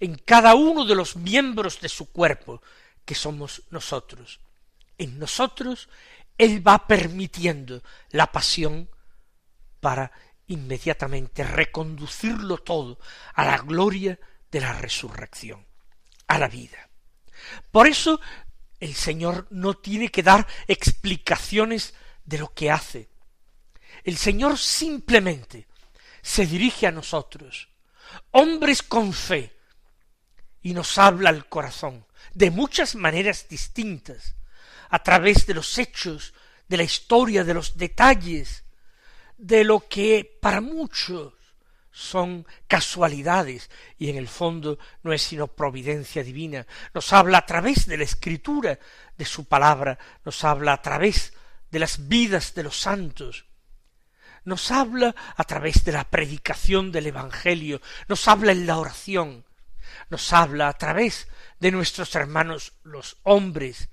en 0.00 0.16
cada 0.16 0.54
uno 0.54 0.84
de 0.84 0.94
los 0.94 1.16
miembros 1.16 1.80
de 1.80 1.88
su 1.88 2.12
cuerpo, 2.12 2.62
que 3.04 3.14
somos 3.14 3.62
nosotros. 3.70 4.40
En 4.96 5.18
nosotros 5.18 5.88
Él 6.36 6.66
va 6.66 6.86
permitiendo 6.86 7.82
la 8.10 8.30
pasión 8.30 8.88
para 9.80 10.12
inmediatamente 10.46 11.44
reconducirlo 11.44 12.58
todo 12.58 12.98
a 13.34 13.44
la 13.44 13.58
gloria 13.58 14.18
de 14.50 14.60
la 14.60 14.72
resurrección, 14.72 15.66
a 16.26 16.38
la 16.38 16.48
vida. 16.48 16.88
Por 17.70 17.86
eso 17.86 18.20
el 18.80 18.94
Señor 18.94 19.46
no 19.50 19.74
tiene 19.74 20.08
que 20.08 20.22
dar 20.22 20.46
explicaciones 20.66 21.94
de 22.24 22.38
lo 22.38 22.52
que 22.54 22.70
hace. 22.70 23.08
El 24.04 24.16
Señor 24.16 24.58
simplemente 24.58 25.67
se 26.28 26.46
dirige 26.46 26.86
a 26.86 26.92
nosotros, 26.92 27.70
hombres 28.32 28.82
con 28.82 29.14
fe, 29.14 29.56
y 30.60 30.74
nos 30.74 30.98
habla 30.98 31.30
al 31.30 31.48
corazón 31.48 32.04
de 32.34 32.50
muchas 32.50 32.94
maneras 32.96 33.48
distintas, 33.48 34.36
a 34.90 35.02
través 35.02 35.46
de 35.46 35.54
los 35.54 35.78
hechos, 35.78 36.34
de 36.68 36.76
la 36.76 36.82
historia, 36.82 37.44
de 37.44 37.54
los 37.54 37.78
detalles, 37.78 38.64
de 39.38 39.64
lo 39.64 39.88
que 39.88 40.38
para 40.42 40.60
muchos 40.60 41.32
son 41.90 42.46
casualidades 42.66 43.70
y 43.96 44.10
en 44.10 44.16
el 44.16 44.28
fondo 44.28 44.78
no 45.02 45.14
es 45.14 45.22
sino 45.22 45.46
providencia 45.46 46.22
divina. 46.22 46.66
Nos 46.92 47.10
habla 47.14 47.38
a 47.38 47.46
través 47.46 47.86
de 47.86 47.96
la 47.96 48.04
escritura 48.04 48.78
de 49.16 49.24
su 49.24 49.46
palabra, 49.46 49.98
nos 50.26 50.44
habla 50.44 50.74
a 50.74 50.82
través 50.82 51.32
de 51.70 51.78
las 51.78 52.06
vidas 52.06 52.52
de 52.54 52.64
los 52.64 52.78
santos, 52.78 53.47
nos 54.48 54.70
habla 54.70 55.14
a 55.36 55.44
través 55.44 55.84
de 55.84 55.92
la 55.92 56.04
predicación 56.04 56.90
del 56.90 57.06
Evangelio, 57.06 57.80
nos 58.08 58.26
habla 58.26 58.52
en 58.52 58.66
la 58.66 58.78
oración, 58.78 59.44
nos 60.08 60.32
habla 60.32 60.68
a 60.68 60.72
través 60.72 61.28
de 61.60 61.70
nuestros 61.70 62.14
hermanos 62.14 62.72
los 62.82 63.18
hombres, 63.22 63.90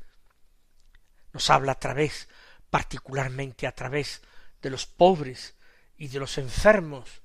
nos 1.33 1.49
habla 1.49 1.73
a 1.73 1.79
través, 1.79 2.29
particularmente 2.69 3.67
a 3.67 3.73
través 3.73 4.21
de 4.61 4.69
los 4.69 4.85
pobres 4.85 5.55
y 5.97 6.07
de 6.07 6.19
los 6.19 6.37
enfermos. 6.37 7.21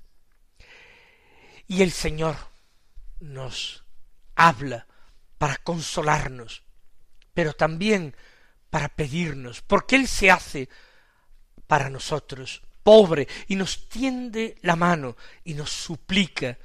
Y 1.69 1.83
el 1.83 1.93
Señor 1.93 2.37
nos 3.21 3.85
habla 4.35 4.88
para 5.38 5.57
consolarnos, 5.57 6.64
pero 7.33 7.53
también 7.53 8.16
para 8.71 8.88
pedirnos, 8.88 9.62
porque 9.62 9.95
Él 9.95 10.09
se 10.09 10.33
hace 10.33 10.69
para 11.69 11.88
nosotros 11.90 12.62
pobre 12.83 13.29
y 13.49 13.57
nos 13.57 13.88
tiende 13.88 14.57
la 14.62 14.77
mano 14.77 15.16
y 15.45 15.55
nos 15.55 15.71
suplica 15.71 16.59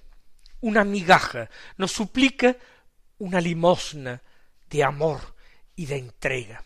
una 0.61 0.83
migaja, 0.83 1.49
nos 1.77 1.91
suplica 1.91 2.55
una 3.19 3.39
limosna 3.39 4.21
de 4.69 4.83
amor 4.83 5.35
y 5.75 5.85
de 5.85 5.97
entrega. 5.97 6.63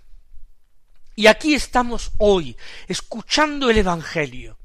Y 1.16 1.28
aquí 1.28 1.54
estamos 1.54 2.12
hoy, 2.18 2.56
escuchando 2.88 3.70
el 3.70 3.78
Evangelio, 3.78 4.58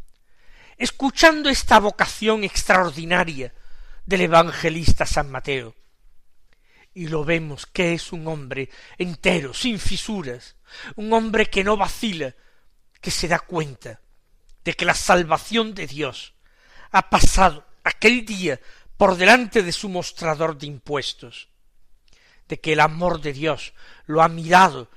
escuchando 0.77 1.49
esta 1.51 1.81
vocación 1.81 2.45
extraordinaria 2.45 3.53
del 4.07 4.23
evangelista 4.23 5.07
San 5.07 5.31
Mateo. 5.31 5.75
Y 6.93 7.09
lo 7.09 7.25
vemos 7.25 7.67
que 7.67 7.95
es 7.95 8.13
un 8.13 8.29
hombre 8.29 8.71
entero, 8.99 9.53
sin 9.53 9.81
fisuras, 9.81 10.57
un 10.95 11.13
hombre 11.13 11.47
que 11.47 11.65
no 11.65 11.77
vacila, 11.77 12.35
que 13.01 13.11
se 13.11 13.27
da 13.27 13.41
cuenta 13.41 14.01
de 14.65 14.75
que 14.75 14.85
la 14.85 14.95
salvación 14.95 15.75
de 15.75 15.87
Dios 15.87 16.35
ha 16.91 17.11
pasado 17.11 17.67
aquel 17.85 18.25
día 18.25 18.61
por 18.97 19.17
delante 19.17 19.63
de 19.63 19.73
su 19.73 19.89
mostrador 19.89 20.57
de 20.57 20.67
impuestos, 20.67 21.49
de 22.49 22.61
que 22.61 22.73
el 22.73 22.81
amor 22.81 23.21
de 23.21 23.33
Dios 23.33 23.75
lo 24.07 24.23
ha 24.23 24.29
mirado 24.29 24.91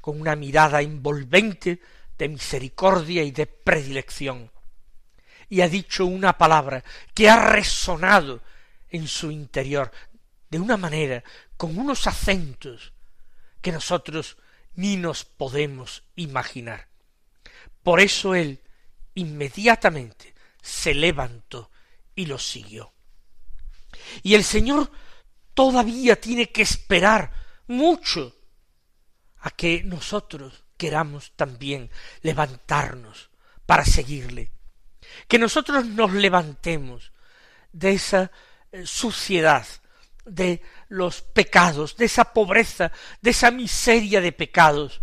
con 0.00 0.20
una 0.20 0.34
mirada 0.34 0.82
envolvente 0.82 1.80
de 2.18 2.28
misericordia 2.28 3.22
y 3.22 3.30
de 3.30 3.46
predilección, 3.46 4.50
y 5.48 5.60
ha 5.60 5.68
dicho 5.68 6.06
una 6.06 6.38
palabra 6.38 6.82
que 7.14 7.28
ha 7.28 7.36
resonado 7.36 8.42
en 8.90 9.06
su 9.06 9.30
interior 9.30 9.92
de 10.50 10.58
una 10.58 10.76
manera, 10.76 11.24
con 11.56 11.78
unos 11.78 12.06
acentos 12.06 12.92
que 13.60 13.72
nosotros 13.72 14.36
ni 14.74 14.96
nos 14.96 15.24
podemos 15.24 16.02
imaginar. 16.16 16.88
Por 17.82 18.00
eso 18.00 18.34
él 18.34 18.60
inmediatamente 19.14 20.34
se 20.60 20.94
levantó 20.94 21.70
y 22.14 22.26
lo 22.26 22.38
siguió. 22.38 22.92
Y 24.22 24.34
el 24.34 24.44
Señor 24.44 24.90
todavía 25.54 26.20
tiene 26.20 26.50
que 26.50 26.62
esperar 26.62 27.32
mucho 27.66 28.34
a 29.38 29.50
que 29.50 29.82
nosotros 29.82 30.64
queramos 30.76 31.32
también 31.36 31.90
levantarnos 32.22 33.30
para 33.66 33.84
seguirle. 33.84 34.52
Que 35.28 35.38
nosotros 35.38 35.84
nos 35.84 36.12
levantemos 36.12 37.12
de 37.72 37.92
esa 37.92 38.30
eh, 38.70 38.86
suciedad, 38.86 39.66
de 40.24 40.62
los 40.88 41.22
pecados, 41.22 41.96
de 41.96 42.04
esa 42.04 42.32
pobreza, 42.32 42.92
de 43.20 43.30
esa 43.30 43.50
miseria 43.50 44.20
de 44.20 44.32
pecados 44.32 45.00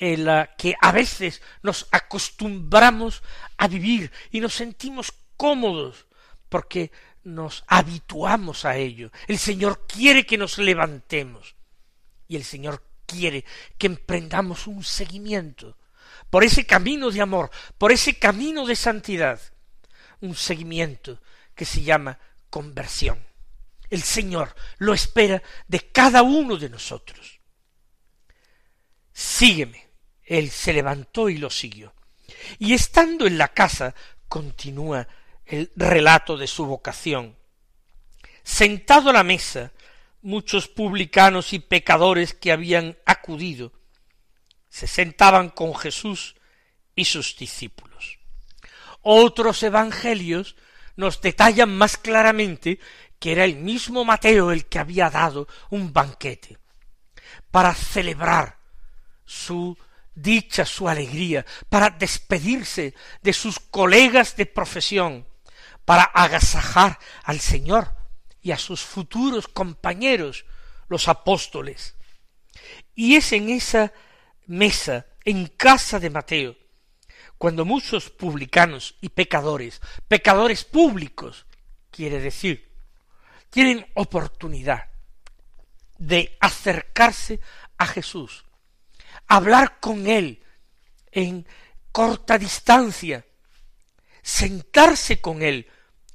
en 0.00 0.24
la 0.24 0.54
que 0.56 0.76
a 0.80 0.92
veces 0.92 1.42
nos 1.62 1.88
acostumbramos 1.90 3.22
a 3.56 3.68
vivir 3.68 4.12
y 4.30 4.40
nos 4.40 4.54
sentimos 4.54 5.12
cómodos 5.36 6.06
porque 6.48 6.90
nos 7.24 7.64
habituamos 7.66 8.64
a 8.64 8.76
ello. 8.76 9.10
El 9.26 9.38
Señor 9.38 9.86
quiere 9.86 10.24
que 10.24 10.38
nos 10.38 10.58
levantemos 10.58 11.56
y 12.26 12.36
el 12.36 12.44
Señor 12.44 12.82
quiere 13.06 13.44
que 13.76 13.86
emprendamos 13.86 14.66
un 14.66 14.84
seguimiento 14.84 15.76
por 16.30 16.44
ese 16.44 16.66
camino 16.66 17.10
de 17.10 17.20
amor, 17.20 17.50
por 17.78 17.90
ese 17.90 18.18
camino 18.18 18.66
de 18.66 18.76
santidad, 18.76 19.40
un 20.20 20.34
seguimiento 20.34 21.20
que 21.54 21.64
se 21.64 21.82
llama 21.82 22.18
conversión. 22.50 23.26
El 23.90 24.02
Señor 24.02 24.54
lo 24.78 24.92
espera 24.92 25.42
de 25.66 25.80
cada 25.90 26.22
uno 26.22 26.56
de 26.56 26.68
nosotros. 26.68 27.40
Sígueme. 29.12 29.87
Él 30.28 30.50
se 30.50 30.74
levantó 30.74 31.30
y 31.30 31.38
lo 31.38 31.48
siguió. 31.48 31.94
Y 32.58 32.74
estando 32.74 33.26
en 33.26 33.38
la 33.38 33.48
casa, 33.48 33.94
continúa 34.28 35.08
el 35.46 35.72
relato 35.74 36.36
de 36.36 36.46
su 36.46 36.66
vocación. 36.66 37.34
Sentado 38.42 39.08
a 39.08 39.14
la 39.14 39.22
mesa, 39.22 39.72
muchos 40.20 40.68
publicanos 40.68 41.54
y 41.54 41.58
pecadores 41.58 42.34
que 42.34 42.52
habían 42.52 42.98
acudido 43.06 43.72
se 44.68 44.86
sentaban 44.86 45.48
con 45.48 45.74
Jesús 45.74 46.36
y 46.94 47.06
sus 47.06 47.36
discípulos. 47.36 48.18
Otros 49.00 49.62
evangelios 49.62 50.56
nos 50.96 51.22
detallan 51.22 51.74
más 51.74 51.96
claramente 51.96 52.78
que 53.18 53.32
era 53.32 53.44
el 53.44 53.56
mismo 53.56 54.04
Mateo 54.04 54.52
el 54.52 54.66
que 54.66 54.78
había 54.78 55.08
dado 55.08 55.48
un 55.70 55.92
banquete 55.92 56.58
para 57.50 57.74
celebrar 57.74 58.58
su 59.24 59.76
dicha, 60.22 60.64
su 60.64 60.88
alegría, 60.88 61.44
para 61.68 61.90
despedirse 61.90 62.94
de 63.22 63.32
sus 63.32 63.58
colegas 63.58 64.36
de 64.36 64.46
profesión, 64.46 65.26
para 65.84 66.02
agasajar 66.02 66.98
al 67.24 67.40
Señor 67.40 67.94
y 68.42 68.50
a 68.50 68.58
sus 68.58 68.82
futuros 68.82 69.48
compañeros, 69.48 70.44
los 70.88 71.08
apóstoles. 71.08 71.94
Y 72.94 73.16
es 73.16 73.32
en 73.32 73.48
esa 73.50 73.92
mesa, 74.46 75.06
en 75.24 75.46
casa 75.46 76.00
de 76.00 76.10
Mateo, 76.10 76.56
cuando 77.36 77.64
muchos 77.64 78.10
publicanos 78.10 78.96
y 79.00 79.10
pecadores, 79.10 79.80
pecadores 80.08 80.64
públicos, 80.64 81.46
quiere 81.90 82.20
decir, 82.20 82.68
tienen 83.50 83.86
oportunidad 83.94 84.88
de 85.98 86.36
acercarse 86.40 87.40
a 87.76 87.86
Jesús, 87.86 88.44
hablar 89.28 89.78
con 89.78 90.06
Él 90.06 90.42
en 91.12 91.46
corta 91.92 92.38
distancia, 92.38 93.24
sentarse 94.22 95.20
con 95.20 95.42
Él 95.42 95.68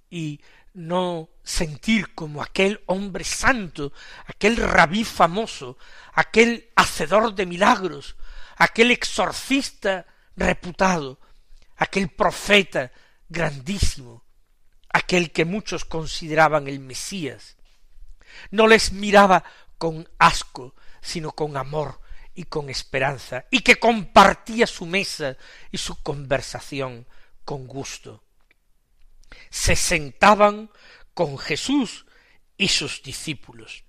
y 0.10 0.42
no 0.74 1.30
sentir 1.44 2.16
como 2.16 2.42
aquel 2.42 2.84
hombre 2.88 3.24
santo, 3.24 3.94
aquel 4.26 4.58
rabí 4.58 5.04
famoso, 5.04 5.78
aquel 6.14 6.72
hacedor 6.76 7.36
de 7.36 7.46
milagros, 7.46 8.16
aquel 8.58 8.92
exorcista 8.92 10.06
reputado, 10.36 11.20
aquel 11.78 12.10
profeta 12.10 12.92
grandísimo, 13.30 14.24
aquel 14.90 15.32
que 15.32 15.46
muchos 15.46 15.86
consideraban 15.86 16.68
el 16.68 16.80
Mesías. 16.80 17.58
No 18.50 18.68
les 18.68 18.92
miraba 18.92 19.44
con 19.78 20.10
asco, 20.18 20.76
sino 21.02 21.34
con 21.34 21.58
amor 21.58 22.03
y 22.36 22.44
con 22.46 22.70
esperanza, 22.70 23.46
y 23.52 23.60
que 23.62 23.78
compartía 23.78 24.68
su 24.68 24.86
mesa 24.86 25.38
y 25.72 25.78
su 25.78 26.02
conversación 26.02 27.06
con 27.46 27.68
gusto. 27.68 28.24
Se 29.50 29.76
sentaban 29.76 30.70
con 31.14 31.38
Jesús 31.38 32.06
y 32.58 32.68
sus 32.68 33.04
discípulos. 33.04 33.84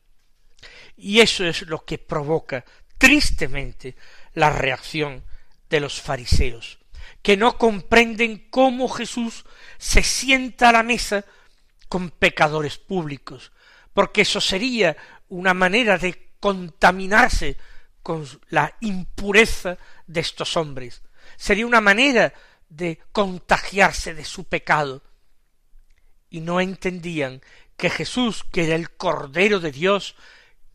Y 0.97 1.21
eso 1.21 1.45
es 1.45 1.63
lo 1.63 1.85
que 1.85 1.99
provoca 1.99 2.65
tristemente 2.99 3.97
la 4.35 4.51
reacción 4.51 5.25
de 5.69 5.81
los 5.81 6.01
fariseos, 6.01 6.79
que 7.23 7.37
no 7.37 7.59
comprenden 7.59 8.49
cómo 8.51 8.89
Jesús 8.89 9.45
se 9.79 10.03
sienta 10.03 10.69
a 10.69 10.73
la 10.73 10.83
mesa 10.83 11.25
con 11.89 12.11
pecadores 12.11 12.79
públicos, 12.79 13.53
porque 13.93 14.23
eso 14.23 14.41
sería 14.41 14.97
una 15.29 15.55
manera 15.55 15.99
de 15.99 16.33
contaminarse 16.41 17.57
con 18.05 18.29
la 18.51 18.77
impureza 18.81 19.79
de 20.07 20.21
estos 20.21 20.59
hombres, 20.59 21.03
sería 21.37 21.67
una 21.67 21.81
manera 21.81 22.35
de 22.69 23.01
contagiarse 23.12 24.14
de 24.14 24.27
su 24.27 24.45
pecado, 24.45 25.03
y 26.29 26.40
no 26.40 26.61
entendían 26.61 27.40
que 27.79 27.88
Jesús, 27.88 28.45
que 28.45 28.67
era 28.67 28.77
el 28.77 28.90
Cordero 28.90 29.59
de 29.59 29.73
Dios, 29.73 30.17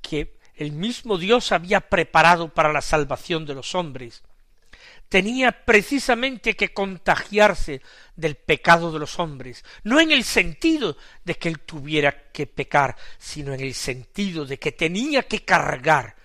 que 0.02 0.40
el 0.56 0.72
mismo 0.72 1.20
Dios 1.20 1.52
había 1.52 1.82
preparado 1.82 2.52
para 2.52 2.74
la 2.74 2.82
salvación 2.82 3.46
de 3.46 3.54
los 3.54 3.76
hombres, 3.76 4.24
tenía 5.08 5.66
precisamente 5.66 6.56
que 6.56 6.74
contagiarse 6.74 7.84
del 8.16 8.38
pecado 8.38 8.92
de 8.92 8.98
los 8.98 9.20
hombres, 9.20 9.64
no 9.84 10.00
en 10.00 10.12
el 10.12 10.24
sentido 10.24 10.98
de 11.24 11.36
que 11.36 11.50
él 11.50 11.60
tuviera 11.60 12.32
que 12.32 12.48
pecar, 12.48 12.96
sino 13.20 13.54
en 13.54 13.60
el 13.60 13.76
sentido 13.76 14.46
de 14.46 14.58
que 14.58 14.72
tenía 14.72 15.24
que 15.24 15.46
cargar 15.46 16.19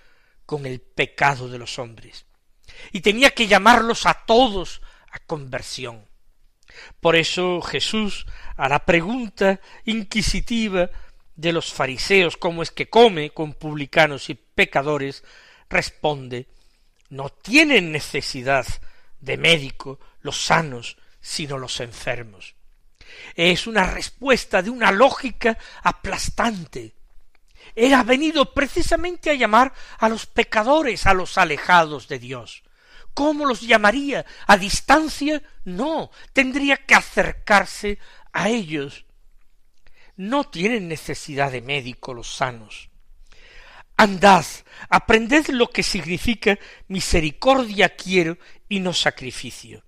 con 0.45 0.65
el 0.65 0.79
pecado 0.81 1.49
de 1.49 1.57
los 1.57 1.79
hombres, 1.79 2.25
y 2.91 3.01
tenía 3.01 3.31
que 3.31 3.47
llamarlos 3.47 4.05
a 4.05 4.25
todos 4.25 4.81
a 5.11 5.19
conversión. 5.19 6.05
Por 6.99 7.15
eso 7.15 7.61
Jesús 7.61 8.25
a 8.57 8.67
la 8.67 8.85
pregunta 8.85 9.61
inquisitiva 9.85 10.89
de 11.35 11.53
los 11.53 11.73
fariseos 11.73 12.37
cómo 12.37 12.63
es 12.63 12.71
que 12.71 12.89
come 12.89 13.29
con 13.31 13.53
publicanos 13.53 14.29
y 14.29 14.35
pecadores, 14.35 15.23
responde 15.69 16.47
no 17.09 17.29
tienen 17.29 17.91
necesidad 17.91 18.65
de 19.19 19.37
médico 19.37 19.99
los 20.21 20.43
sanos, 20.43 20.97
sino 21.21 21.57
los 21.57 21.79
enfermos. 21.79 22.55
Es 23.35 23.67
una 23.67 23.89
respuesta 23.89 24.61
de 24.61 24.69
una 24.69 24.91
lógica 24.91 25.57
aplastante. 25.83 26.93
Ha 27.75 28.03
venido 28.03 28.53
precisamente 28.53 29.29
a 29.29 29.33
llamar 29.33 29.73
a 29.97 30.07
los 30.07 30.25
pecadores, 30.25 31.05
a 31.05 31.13
los 31.13 31.37
alejados 31.37 32.07
de 32.07 32.19
Dios. 32.19 32.63
¿Cómo 33.13 33.45
los 33.45 33.61
llamaría? 33.61 34.25
¿A 34.47 34.57
distancia? 34.57 35.41
No, 35.63 36.11
tendría 36.33 36.77
que 36.77 36.95
acercarse 36.95 37.99
a 38.33 38.49
ellos. 38.49 39.05
No 40.17 40.45
tienen 40.45 40.87
necesidad 40.87 41.51
de 41.51 41.61
médico 41.61 42.13
los 42.13 42.35
sanos. 42.35 42.89
Andad, 43.97 44.45
aprended 44.89 45.47
lo 45.47 45.69
que 45.69 45.81
significa 45.81 46.59
misericordia 46.89 47.95
quiero 47.95 48.37
y 48.67 48.81
no 48.81 48.93
sacrificio. 48.93 49.83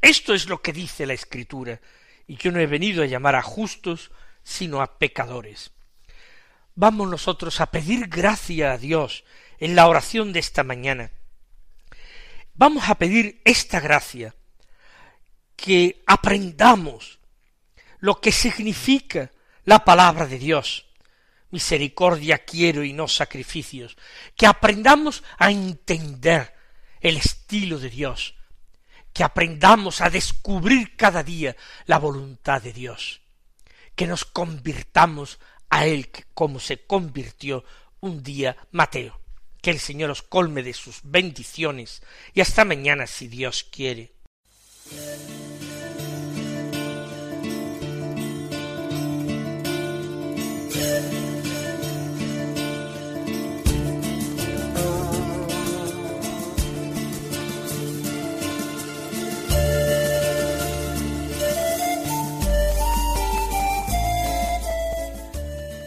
Esto 0.00 0.34
es 0.34 0.48
lo 0.48 0.60
que 0.60 0.72
dice 0.72 1.06
la 1.06 1.14
Escritura, 1.14 1.80
y 2.26 2.36
yo 2.36 2.50
no 2.50 2.58
he 2.58 2.66
venido 2.66 3.02
a 3.02 3.06
llamar 3.06 3.36
a 3.36 3.42
justos, 3.42 4.10
sino 4.42 4.82
a 4.82 4.98
pecadores. 4.98 5.72
Vamos 6.78 7.08
nosotros 7.08 7.62
a 7.62 7.70
pedir 7.70 8.06
gracia 8.08 8.72
a 8.72 8.78
Dios 8.78 9.24
en 9.58 9.74
la 9.74 9.88
oración 9.88 10.34
de 10.34 10.40
esta 10.40 10.62
mañana. 10.62 11.10
Vamos 12.54 12.90
a 12.90 12.96
pedir 12.96 13.40
esta 13.46 13.80
gracia, 13.80 14.34
que 15.56 16.02
aprendamos 16.06 17.18
lo 17.98 18.20
que 18.20 18.30
significa 18.30 19.30
la 19.64 19.86
palabra 19.86 20.26
de 20.26 20.38
Dios, 20.38 20.84
misericordia 21.50 22.44
quiero 22.44 22.84
y 22.84 22.92
no 22.92 23.08
sacrificios, 23.08 23.96
que 24.36 24.46
aprendamos 24.46 25.24
a 25.38 25.50
entender 25.50 26.54
el 27.00 27.16
estilo 27.16 27.78
de 27.78 27.88
Dios, 27.88 28.34
que 29.14 29.24
aprendamos 29.24 30.02
a 30.02 30.10
descubrir 30.10 30.94
cada 30.94 31.22
día 31.22 31.56
la 31.86 31.98
voluntad 31.98 32.60
de 32.60 32.74
Dios, 32.74 33.22
que 33.94 34.06
nos 34.06 34.26
convirtamos 34.26 35.38
a 35.70 35.86
Él 35.86 36.08
como 36.34 36.60
se 36.60 36.86
convirtió 36.86 37.64
un 38.00 38.22
día 38.22 38.56
Mateo. 38.70 39.20
Que 39.62 39.70
el 39.70 39.80
Señor 39.80 40.10
os 40.10 40.22
colme 40.22 40.62
de 40.62 40.72
sus 40.72 41.00
bendiciones 41.02 42.02
y 42.34 42.40
hasta 42.40 42.64
mañana 42.64 43.06
si 43.06 43.26
Dios 43.26 43.64
quiere. 43.64 44.12